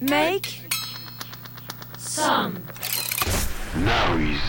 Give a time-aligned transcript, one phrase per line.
[0.00, 0.66] Make
[1.98, 2.54] some
[3.76, 4.40] noise.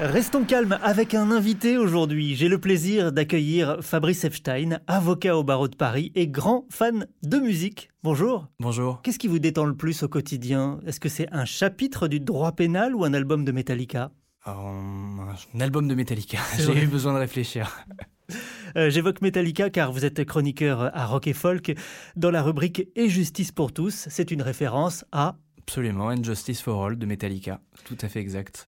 [0.00, 2.34] Restons calmes avec un invité aujourd'hui.
[2.34, 7.38] J'ai le plaisir d'accueillir Fabrice Epstein, avocat au barreau de Paris et grand fan de
[7.38, 7.90] musique.
[8.02, 8.48] Bonjour.
[8.58, 9.00] Bonjour.
[9.02, 10.80] Qu'est-ce qui vous détend le plus au quotidien?
[10.84, 14.10] Est-ce que c'est un chapitre du droit pénal ou un album de Metallica?
[14.44, 16.38] Un album de Metallica.
[16.58, 17.86] J'ai eu besoin de réfléchir.
[18.76, 21.74] Euh, j'évoque Metallica car vous êtes chroniqueur à Rock et Folk
[22.16, 24.06] dans la rubrique Et justice pour tous.
[24.10, 25.36] C'est une référence à...
[25.58, 27.60] Absolument, And Justice for All de Metallica.
[27.84, 28.68] Tout à fait exact.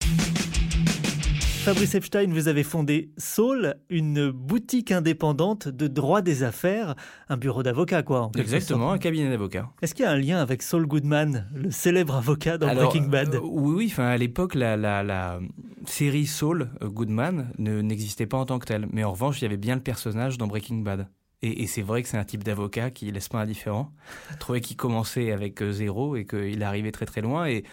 [1.66, 6.94] Fabrice Epstein, vous avez fondé Soul, une boutique indépendante de droit des affaires,
[7.28, 8.30] un bureau d'avocat quoi.
[8.38, 9.72] Exactement, un cabinet d'avocats.
[9.82, 13.34] Est-ce qu'il y a un lien avec Saul Goodman, le célèbre avocat dans Breaking Bad?
[13.34, 13.90] euh, Oui, oui.
[13.92, 15.40] Enfin, à l'époque, la, la, la,
[15.90, 19.46] série Saul euh, Goodman n'existait pas en tant que telle, mais en revanche, il y
[19.46, 21.08] avait bien le personnage dans Breaking Bad.
[21.42, 23.92] Et, c'est vrai que c'est un type d'avocat qui laisse pas indifférent.
[24.32, 27.64] Je trouvais qu'il commençait avec euh, zéro et qu'il arrivait très très loin et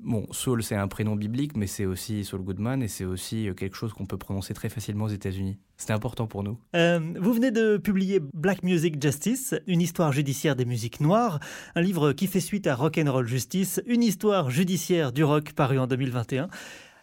[0.00, 3.54] Bon, Saul, c'est un prénom biblique, mais c'est aussi Saul Goodman et c'est aussi euh,
[3.54, 5.58] quelque chose qu'on peut prononcer très facilement aux États-Unis.
[5.76, 6.56] C'était important pour nous.
[6.72, 11.40] Vous venez de publier Black Music Justice, une histoire judiciaire des musiques noires,
[11.74, 15.52] un livre qui fait suite à Rock and Roll Justice, une histoire judiciaire du rock
[15.52, 16.48] paru en 2021.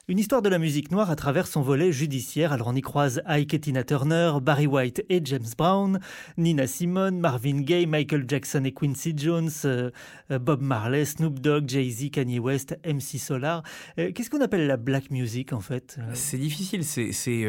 [0.07, 2.53] Une histoire de la musique noire à travers son volet judiciaire.
[2.53, 5.99] Alors on y croise Ike et Tina Turner, Barry White et James Brown,
[6.37, 9.89] Nina Simone, Marvin Gaye, Michael Jackson et Quincy Jones, euh,
[10.29, 13.63] euh, Bob Marley, Snoop Dogg, Jay-Z, Kanye West, MC Solar.
[13.97, 16.83] Euh, qu'est-ce qu'on appelle la black music en fait C'est difficile.
[16.83, 17.47] C'est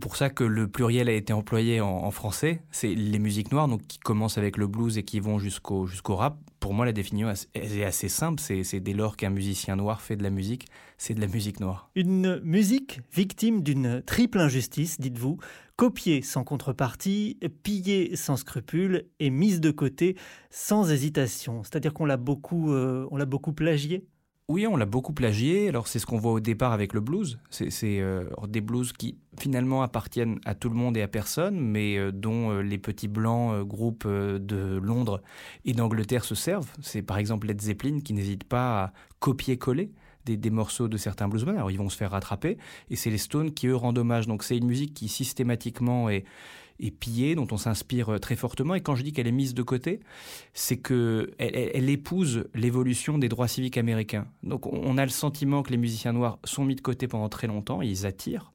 [0.00, 2.62] pour ça que le pluriel a été employé en, français.
[2.70, 6.16] C'est les musiques noires donc qui commencent avec le blues et qui vont jusqu'au jusqu'au
[6.16, 8.40] rap pour moi, la définition est assez simple.
[8.40, 11.81] C'est dès lors qu'un musicien noir fait de la musique, c'est de la musique noire.
[11.94, 15.38] Une musique victime d'une triple injustice, dites-vous,
[15.76, 20.16] copiée sans contrepartie, pillée sans scrupule et mise de côté
[20.50, 21.62] sans hésitation.
[21.62, 24.06] C'est-à-dire qu'on l'a beaucoup, euh, on l'a beaucoup plagiée
[24.48, 25.68] oui, on l'a beaucoup plagié.
[25.68, 27.38] Alors c'est ce qu'on voit au départ avec le blues.
[27.48, 31.96] C'est euh, des blues qui finalement appartiennent à tout le monde et à personne, mais
[31.96, 35.22] euh, dont les petits blancs groupes de Londres
[35.64, 36.70] et d'Angleterre se servent.
[36.82, 39.92] C'est par exemple Led Zeppelin qui n'hésite pas à copier-coller.
[40.24, 41.56] Des, des, morceaux de certains bluesmen.
[41.56, 42.56] Alors ils vont se faire rattraper
[42.90, 44.28] et c'est les Stones qui eux rendent hommage.
[44.28, 46.24] Donc c'est une musique qui systématiquement est,
[46.80, 48.74] est pillée, dont on s'inspire euh, très fortement.
[48.74, 50.00] Et quand je dis qu'elle est mise de côté,
[50.54, 54.26] c'est que elle, épouse l'évolution des droits civiques américains.
[54.42, 57.46] Donc on a le sentiment que les musiciens noirs sont mis de côté pendant très
[57.46, 58.52] longtemps, ils attirent,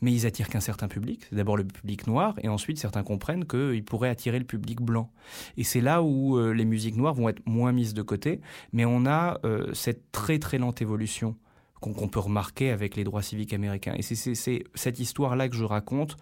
[0.00, 1.26] mais ils attirent qu'un certain public.
[1.28, 5.10] C'est d'abord le public noir, et ensuite certains comprennent qu'ils pourraient attirer le public blanc.
[5.56, 8.40] Et c'est là où euh, les musiques noires vont être moins mises de côté,
[8.72, 11.36] mais on a euh, cette très très lente évolution
[11.80, 13.94] qu'on peut remarquer avec les droits civiques américains.
[13.96, 14.34] Et c'est
[14.74, 16.16] cette histoire-là que je raconte,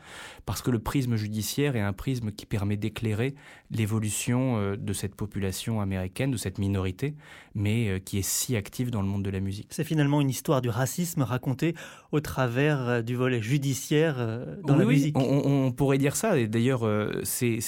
[0.47, 3.35] parce que le prisme judiciaire est un prisme qui permet d'éclairer
[3.71, 7.15] l'évolution euh, de cette population américaine, de cette minorité,
[7.55, 9.67] mais euh, qui est si active dans le monde de la musique.
[9.71, 11.75] C'est finalement une histoire du racisme racontée
[12.13, 14.17] au travers euh, du volet judiciaire
[14.65, 15.19] dans la musique.
[15.19, 16.89] On, on, pourrait dire ça, et d'ailleurs
[17.25, 17.59] c'est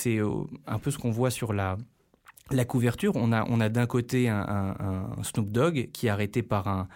[0.66, 1.76] un peu ce qu'on voit sur la
[2.52, 6.42] la couverture, on a, on a d'un côté un, un, Snoop Dogg qui est arrêté
[6.42, 6.88] par un,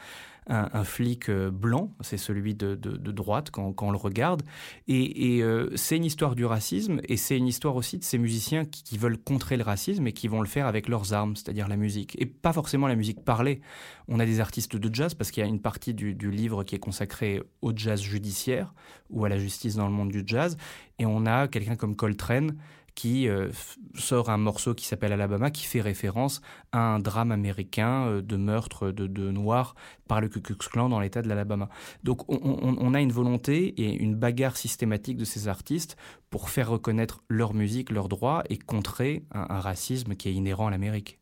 [0.47, 4.43] un, flic euh, blanc, c'est celui de, droite quand, on le regarde.
[4.89, 8.65] Et, euh, c'est une histoire du racisme et c'est une histoire aussi de ces musiciens
[8.65, 11.77] qui, veulent contrer le racisme et qui vont le faire avec leurs armes, c'est-à-dire la
[11.77, 12.15] musique.
[12.21, 13.61] Et pas forcément la musique parlée.
[14.07, 16.63] On a des artistes de jazz parce qu'il y a une partie du, du livre
[16.63, 18.75] qui est consacrée au jazz judiciaire
[19.11, 20.57] ou à la justice dans le monde du jazz.
[20.99, 22.57] Et on a quelqu'un comme Coltrane
[22.95, 23.51] qui euh,
[23.95, 26.41] sort un morceau qui s'appelle Alabama, qui fait référence
[26.73, 29.75] à un drame américain euh, de meurtre de, de, Noirs
[30.07, 31.69] par le Ku Klux Klan dans l'État de l'Alabama.
[32.05, 35.97] Donc on, a une volonté et une bagarre systématique de ces artistes
[36.31, 40.71] pour faire reconnaître leur musique, leurs droits et contrer un racisme qui est inhérent à
[40.71, 41.19] l'Amérique.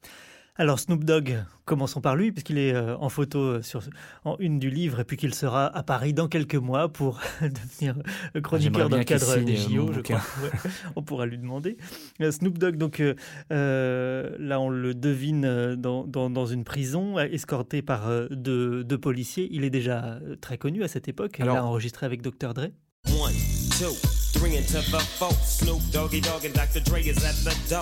[0.56, 3.80] Alors Snoop Dogg, commençons par lui, puisqu'il est euh, en photo euh, sur,
[4.26, 7.96] en une du livre, et puis qu'il sera à Paris dans quelques mois pour devenir
[8.36, 10.20] euh, chroniqueur dans le cadre des JO, je crois.
[10.96, 11.78] on pourra lui demander.
[12.20, 18.98] Snoop Dogg, donc là on le devine dans, dans, une prison, escorté par deux, deux,
[18.98, 19.48] policiers.
[19.50, 21.36] Il est déjà très connu à cette époque.
[21.38, 22.52] il a enregistré avec Dr.
[22.52, 22.68] Dre.
[23.08, 23.32] One,
[23.78, 24.21] two.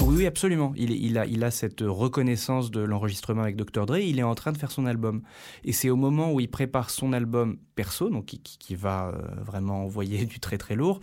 [0.03, 0.73] Oui, oui, absolument.
[0.77, 3.87] Il, a, il a cette reconnaissance de l'enregistrement avec Dr.
[3.87, 3.99] Dre.
[3.99, 5.23] Il est en train de faire son album.
[5.65, 9.43] Et c'est au moment où il prépare son album perso, donc qui, qui va euh,
[9.43, 11.01] vraiment envoyer du très très lourd,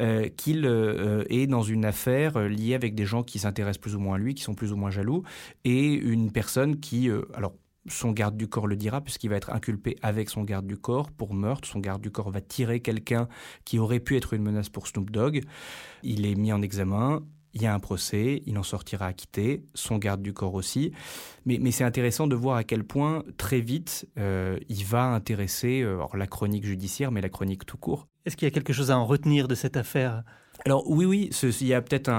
[0.00, 4.00] euh, qu'il euh, est dans une affaire liée avec des gens qui s'intéressent plus ou
[4.00, 5.22] moins à lui, qui sont plus ou moins jaloux,
[5.64, 7.52] et une personne qui, alors
[7.88, 11.10] son garde du corps le dira, puisqu'il va être inculpé avec son garde du corps
[11.10, 11.68] pour meurtre.
[11.68, 13.28] Son garde du corps va tirer quelqu'un
[13.64, 15.42] qui aurait pu être une menace pour Snoop Dogg.
[16.02, 17.22] Il est mis en examen.
[17.54, 20.92] Il y a un procès, il en sortira acquitté, son garde du corps aussi.
[21.46, 25.80] Mais, mais c'est intéressant de voir à quel point, très vite, euh, il va intéresser
[25.80, 28.08] euh, la chronique judiciaire, mais la chronique tout court.
[28.26, 30.22] Est-ce qu'il y a quelque chose à en retenir de cette affaire?
[30.66, 32.10] Alors oui, oui, il y a peut-être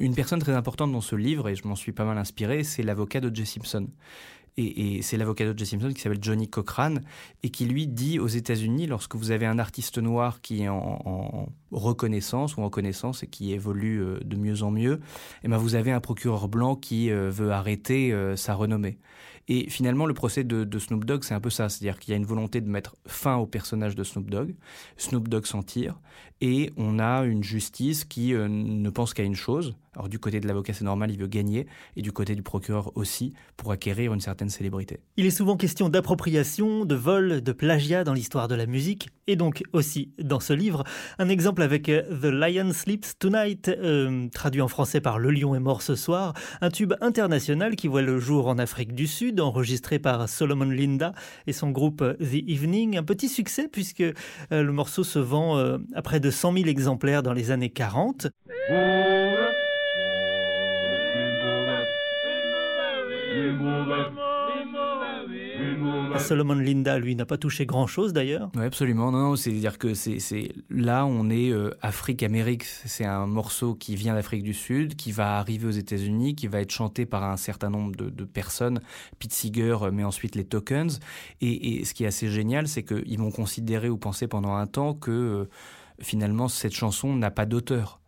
[0.00, 2.82] une personne très importante dans ce livre, et je m'en suis pas mal inspiré, c'est
[2.82, 3.86] l'avocat de Jay Simpson
[4.58, 7.02] et, c'est l'avocat de Jesse Simpson qui s'appelle Johnny Cochrane
[7.42, 11.48] et qui lui dit aux États-Unis, lorsque vous avez un artiste noir qui est en,
[11.70, 15.00] reconnaissance ou en connaissance et qui évolue euh, de mieux en mieux,
[15.42, 18.98] eh ben vous avez un procureur blanc qui euh, veut arrêter euh, sa renommée.
[19.48, 21.68] Et finalement, le procès de, Snoop Dogg, c'est un peu ça.
[21.68, 24.56] C'est-à-dire qu'il y a une volonté de mettre fin au personnage de Snoop Dogg.
[24.96, 26.00] Snoop Dogg s'en tire.
[26.40, 29.76] Et on a une justice qui ne pense qu'à une chose.
[29.96, 31.66] Alors, du côté de l'avocat, c'est normal, il veut gagner.
[31.96, 35.00] Et du côté du procureur aussi, pour acquérir une certaine célébrité.
[35.16, 39.08] Il est souvent question d'appropriation, de vol, de plagiat dans l'histoire de la musique.
[39.26, 40.84] Et donc aussi dans ce livre,
[41.18, 45.54] un exemple avec euh, The Lion Sleeps Tonight, euh, traduit en français par Le lion
[45.54, 49.40] est mort ce soir, un tube international qui voit le jour en Afrique du Sud
[49.40, 51.12] enregistré par Solomon Linda
[51.46, 52.98] et son groupe The Evening.
[52.98, 54.12] Un petit succès puisque euh,
[54.50, 58.28] le morceau se vend euh, à près de 100 000 exemplaires dans les années 40.
[66.26, 68.50] Solomon Linda, lui, n'a pas touché grand-chose d'ailleurs?
[68.56, 69.12] Oui, absolument.
[69.12, 72.64] Non, non c'est-à-dire que c'est, là, on est euh, Afrique-Amérique.
[72.64, 76.60] C'est un morceau qui vient d'Afrique du Sud, qui va arriver aux États-Unis, qui va
[76.60, 78.80] être chanté par un certain nombre de, personnes.
[79.18, 80.98] Pete Seeger, euh, mais ensuite les Tokens.
[81.40, 84.94] Et, ce qui est assez génial, c'est qu'ils vont considérer ou penser pendant un temps
[84.94, 85.48] que euh,
[86.00, 88.00] finalement, cette chanson n'a pas d'auteur.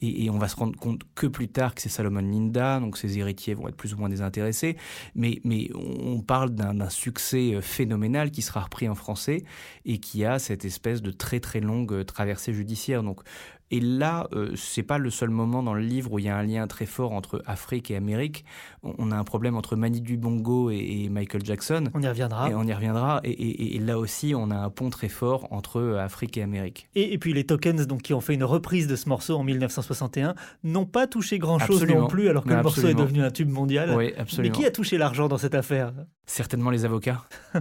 [0.00, 3.18] Et, on va se rendre compte que plus tard que c'est Salomon Linda, donc ses
[3.18, 4.76] héritiers vont être plus ou moins désintéressés.
[5.14, 9.44] Mais, mais on parle d'un succès euh, phénoménal qui sera repris en français
[9.84, 13.02] et qui a cette espèce de très très longue euh, traversée judiciaire.
[13.02, 13.22] Donc
[13.70, 16.36] et là, euh, c'est pas le seul moment dans le livre où il y a
[16.36, 18.44] un lien très fort entre Afrique et Amérique.
[18.82, 21.84] On a un problème entre Mani Dubongo et, et Michael Jackson.
[21.94, 22.50] On y reviendra.
[22.50, 23.20] Et on y reviendra.
[23.24, 26.88] Et, là aussi, on a un pont très fort entre euh, Afrique et Amérique.
[26.94, 30.34] Et, puis les Tokens, donc qui ont fait une reprise de ce morceau en 1961,
[30.64, 33.94] n'ont pas touché grand-chose non plus, alors que le morceau est devenu un tube mondial.
[33.96, 34.52] Oui, absolument.
[34.52, 35.92] Mais qui a touché l'argent dans cette affaire?
[36.26, 37.24] Certainement les avocats.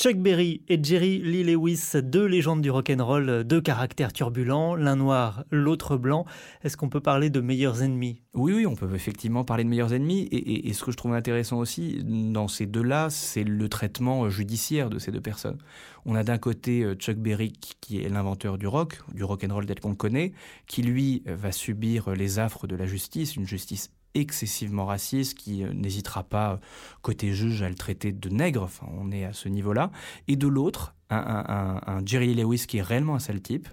[0.00, 5.44] Chuck Berry et Jerry Lee Lewis, deux légendes du rock'n'roll, deux caractères turbulents, l'un noir,
[5.50, 6.24] l'autre blanc.
[6.64, 8.22] Est-ce qu'on peut parler de meilleurs ennemis?
[8.32, 10.26] Oui, oui, on peut effectivement parler de meilleurs ennemis.
[10.32, 14.98] Et, ce que je trouve intéressant aussi dans ces deux-là, c'est le traitement judiciaire de
[14.98, 15.58] ces deux personnes.
[16.06, 19.80] On a d'un côté euh, Chuck Berry qui est l'inventeur du rock, du rock'n'roll tel
[19.80, 20.32] qu'on le connaît,
[20.66, 25.72] qui lui va subir les affres de la justice, une justice excessivement raciste qui euh,
[25.72, 26.60] n'hésitera pas,
[27.02, 29.90] côté juge, à le traiter de nègre, enfin, on est à ce niveau-là,
[30.28, 33.68] et de l'autre, un, Jerry Lewis qui est réellement un sale type,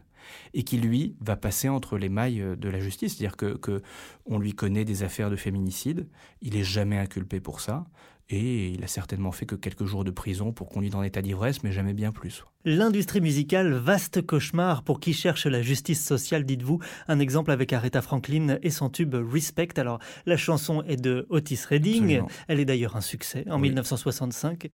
[0.53, 3.81] et qui lui va passer entre les mailles euh, de la justice, c'est-à-dire que, que,
[4.29, 6.07] lui connaît des affaires de féminicide,
[6.41, 7.85] il est jamais inculpé pour ça,
[8.29, 11.63] et il a certainement fait que quelques jours de prison pour conduire en état d'ivresse,
[11.63, 12.43] mais jamais bien plus.
[12.65, 16.79] L'industrie musicale, vaste cauchemar pour qui cherche la justice sociale, dites-vous.
[17.07, 19.69] Un exemple avec Aretha Franklin et son tube Respect.
[19.77, 22.21] Alors, la chanson est de Otis Redding.
[22.47, 24.69] Elle est d'ailleurs un succès en 1965.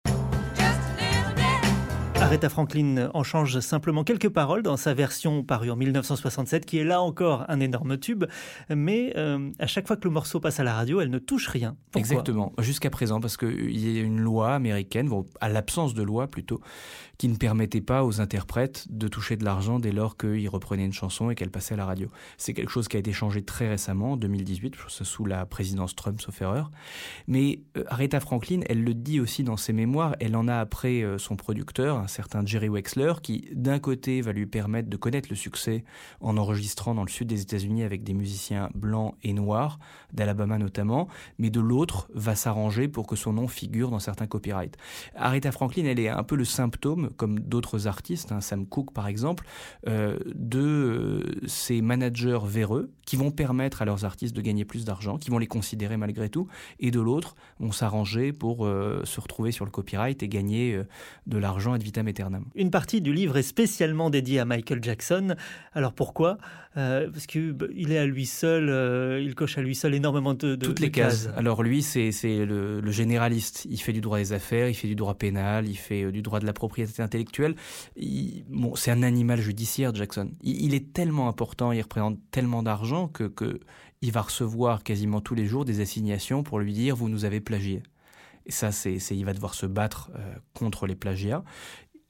[2.32, 6.84] Aretha Franklin en change simplement quelques paroles dans sa version parue en 1967, qui est
[6.84, 8.24] là encore un énorme tube.
[8.74, 11.46] Mais euh, à chaque fois que le morceau passe à la radio, elle ne touche
[11.48, 11.76] rien.
[11.94, 15.10] Exactement, jusqu'à présent, parce qu'il y a une loi américaine,
[15.42, 16.62] à l'absence de loi plutôt,
[17.18, 20.92] qui ne permettait pas aux interprètes de toucher de l'argent dès lors qu'ils reprenaient une
[20.94, 22.08] chanson et qu'elle passait à la radio.
[22.38, 26.18] C'est quelque chose qui a été changé très récemment, en 2018, sous la présidence Trump,
[26.22, 26.70] sauf erreur.
[27.26, 31.02] Mais euh, Aretha Franklin, elle le dit aussi dans ses mémoires, elle en a après
[31.02, 35.36] euh, son producteur, certain Jerry Wexler, qui d'un côté va lui permettre de connaître le
[35.36, 35.84] succès
[36.20, 39.78] en enregistrant dans le sud des États-Unis avec des musiciens blancs et noirs,
[40.12, 44.76] d'Alabama notamment, mais de l'autre va s'arranger pour que son nom figure dans certains copyrights.
[45.14, 49.06] Aretha Franklin, elle est un peu le symptôme, comme d'autres artistes, hein, Sam Cooke par
[49.06, 49.46] exemple,
[49.88, 54.84] euh, de euh, ces managers véreux qui vont permettre à leurs artistes de gagner plus
[54.84, 56.48] d'argent, qui vont les considérer malgré tout,
[56.80, 60.80] et de l'autre vont s'arranger pour euh, se retrouver sur le copyright et gagner
[61.26, 62.44] de l'argent ad vitam aeternam.
[62.54, 65.34] Une partie du livre est spécialement dédiée à Michael Jackson.
[65.72, 66.38] Alors pourquoi?
[66.76, 70.32] Euh, Parce qu'il bah, est à lui seul, euh, il coche à lui seul énormément
[70.34, 71.28] de, de Toutes les de cases.
[71.36, 73.66] Alors lui, c'est le, le généraliste.
[73.68, 76.22] Il fait du droit des affaires, il fait du droit pénal, il fait euh, du
[76.22, 77.54] droit de la propriété intellectuelle.
[77.96, 80.30] Il- bon, c'est un animal judiciaire, Jackson.
[80.42, 83.60] Il, il est tellement important, il représente tellement d'argent que, que
[84.04, 87.40] il va recevoir quasiment tous les jours des assignations pour lui dire vous nous avez
[87.40, 87.82] plagié.
[88.46, 91.44] Et ça, c'est- il va devoir se battre euh, contre les plagiats.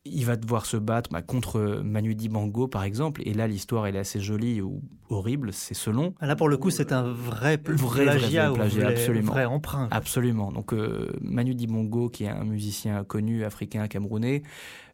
[0.04, 3.22] Il va devoir se battre bah, contre Manu Dibango, par exemple.
[3.24, 6.12] Et là, l'histoire, elle est assez jolie ou horrible, c'est selon.
[6.20, 9.32] Là, pour le coup, c'est un vrai, pl- Vrai, plagiat, vrai plagiat, vrai- absolument.
[9.32, 9.86] vrai emprunt.
[9.92, 10.50] Absolument.
[10.50, 14.42] Donc euh, Manu Dibango, qui est un musicien connu africain camerounais,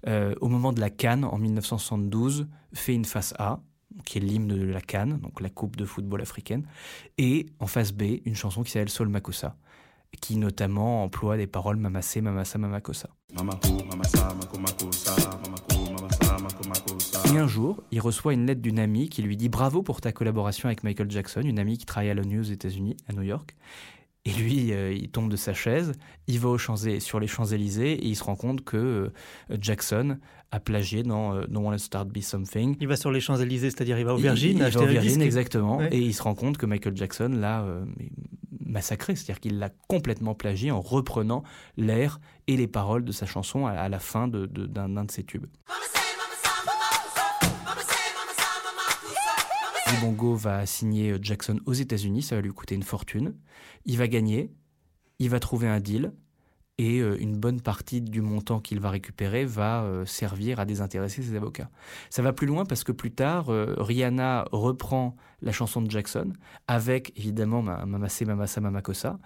[0.06, 3.60] euh, au moment de la Cannes en 1972, fait une face A,
[4.04, 6.66] qui est l'hymne de la Cannes, donc la Coupe de football africaine,
[7.16, 9.56] et en face B, une chanson qui s'appelle Sol Makossa,
[10.20, 13.08] qui notamment emploie des paroles Mamassé, Mamassa, Mamakossa.
[13.34, 13.44] Et un
[17.58, 20.84] jour, il reçoit une lettre d'une amie qui lui dit bravo pour ta collaboration avec
[20.84, 23.56] Michael Jackson, une amie qui travaille à l'ONU aux États-Unis, à New York.
[24.24, 25.92] Et lui, euh, il tombe de sa chaise,
[26.26, 29.10] il va aux Champs sur les Champs-Élysées et il se rend compte que euh,
[29.60, 30.18] Jackson
[30.50, 32.76] a plagié dans euh, Don't Wanna Start Be Something.
[32.80, 34.84] Il va sur les Champs-Élysées, c'est-à-dire il va au Il- Virgin, il, il acheter va
[34.84, 35.76] au un Virgin, exactement.
[35.78, 35.88] Ouais.
[35.92, 37.84] Et il se rend compte que Michael Jackson l'a euh,
[38.66, 41.42] massacré, c'est-à-dire qu'il l'a complètement plagié en reprenant
[41.78, 45.04] l'air et les paroles de sa chanson à, à la fin de- de- d'un d'un
[45.04, 45.46] de ses tubes.
[49.96, 53.34] Bongo va signer euh, Jackson aux États-Unis, ça va lui coûter une fortune.
[53.84, 54.52] Il va gagner,
[55.18, 56.12] il va trouver un deal
[56.78, 61.22] et euh, une bonne partie du montant qu'il va récupérer va euh, servir à désintéresser
[61.22, 61.70] ses avocats.
[62.08, 66.32] Ça va plus loin parce que plus tard, euh, Rihanna reprend la chanson de Jackson
[66.66, 69.18] avec évidemment Ma- Mamassé Mamassa Mamakossa.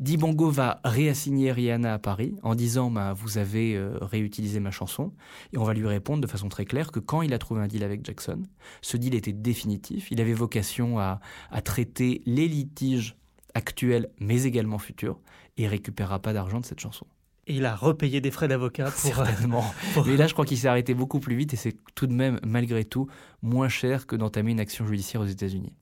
[0.00, 5.12] Dibongo va réassigner Rihanna à Paris en disant bah, vous avez réutilisé ma chanson
[5.52, 7.68] et on va lui répondre de façon très claire que quand il a trouvé un
[7.68, 8.42] deal avec Jackson,
[8.82, 10.10] ce deal était définitif.
[10.10, 11.20] Il avait vocation à,
[11.52, 13.16] à traiter les litiges
[13.54, 15.20] actuels mais également futurs
[15.56, 17.06] et récupérera pas d'argent de cette chanson.
[17.50, 19.64] Et il a repayé des frais d'avocat euh, Certainement.
[19.94, 22.12] pour- Mais là, je crois qu'il s'est arrêté beaucoup plus vite et c'est tout de
[22.12, 23.08] même, malgré tout,
[23.42, 25.72] moins cher que d'entamer une action judiciaire aux États-Unis.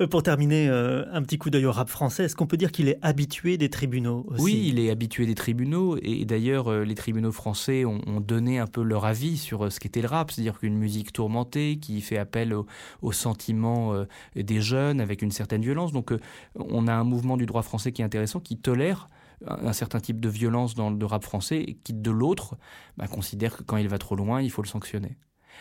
[0.00, 2.24] Euh, Pour terminer, euh, un petit coup d'œil au rap français.
[2.24, 4.42] Est-ce qu'on peut dire qu'il est habitué des tribunaux aussi?
[4.42, 8.58] Oui, il est habitué des tribunaux et d'ailleurs, euh, les tribunaux français ont, ont donné
[8.58, 12.00] un peu leur avis sur euh, ce qu'était le rap, c'est-à-dire qu'une musique tourmentée qui
[12.00, 12.66] fait appel au-
[13.02, 14.04] aux sentiments euh,
[14.34, 15.92] des jeunes avec une certaine violence.
[15.92, 16.12] Donc,
[16.56, 19.08] on a un mouvement du droit français qui est intéressant, qui tolère
[19.46, 22.56] un certain type de violence dans le rap français et qui, de l'autre,
[22.96, 25.16] bah, considère que quand il va trop loin, il faut le sanctionner.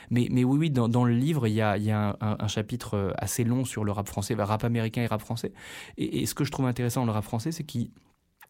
[0.09, 3.83] Mais, oui, oui, dans, le livre, il y a, un, chapitre euh, assez long sur
[3.83, 5.53] le rap français, bah, rap américain et rap français.
[5.97, 7.89] Et, ce que je trouve intéressant dans le rap français, c'est qu'il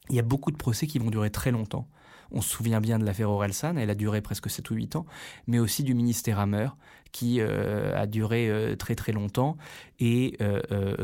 [0.10, 1.88] il y a beaucoup de procès qui vont durer très longtemps.
[2.32, 5.06] On se souvient bien de l'affaire Orelsan, elle a duré presque 7 ou 8 ans,
[5.48, 6.70] mais aussi du ministère Hammer,
[7.14, 9.56] qui euh, a duré euh, très très longtemps,
[10.00, 10.38] et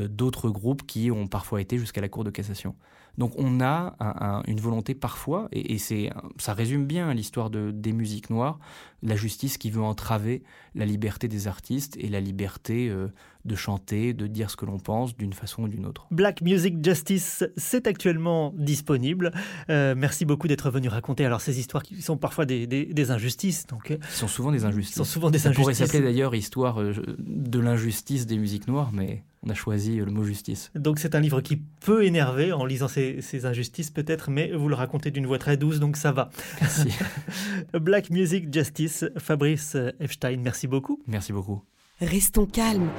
[0.10, 2.76] d'autres groupes qui ont parfois été jusqu'à la Cour de cassation.
[3.20, 7.50] Donc on a un- un- une volonté parfois, et, et c'est, ça résume bien l'histoire
[7.52, 8.58] de, des musiques noires,
[9.04, 10.42] la justice qui veut entraver
[10.74, 13.08] la liberté des artistes et la liberté euh,
[13.46, 16.08] de chanter, de dire ce que l'on pense d'une façon ou d'une autre.
[16.12, 19.32] Black Music Justice, c'est actuellement disponible.
[19.70, 23.12] Euh, merci beaucoup d'être venu raconter alors ces histoires qui sont parfois des, des- des
[23.12, 23.68] injustices.
[23.68, 24.96] Donc, euh, Ce sont souvent des ce injustices.
[24.98, 26.82] sont souvent des Ça pourrait s'appeler d'ailleurs histoire
[27.18, 30.72] de l'injustice des musiques noires, mais on a choisi euh, le mot justice.
[30.76, 34.68] Donc c'est un livre qui peut énerver en lisant ces, ces injustices peut-être, mais vous
[34.68, 36.30] le racontez d'une voix très douce, donc ça va.
[36.62, 36.90] Merci.
[37.74, 41.02] Black Music Justice, Fabrice Epstein, merci beaucoup.
[41.08, 41.62] Merci beaucoup.
[42.02, 42.90] Restons calmes.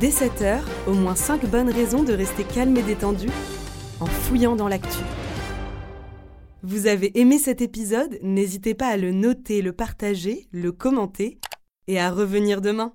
[0.00, 3.28] Dès 7h, au moins 5 bonnes raisons de rester calme et détendu
[4.00, 4.98] en fouillant dans l'actu.
[6.62, 8.18] Vous avez aimé cet épisode?
[8.22, 11.38] N'hésitez pas à le noter, le partager, le commenter
[11.86, 12.94] et à revenir demain.